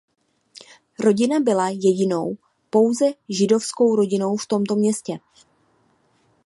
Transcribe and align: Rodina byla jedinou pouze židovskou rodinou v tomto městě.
Rodina 0.99 1.39
byla 1.39 1.69
jedinou 1.69 2.37
pouze 2.69 3.05
židovskou 3.29 3.95
rodinou 3.95 4.37
v 4.37 4.45
tomto 4.45 4.75
městě. 4.75 5.19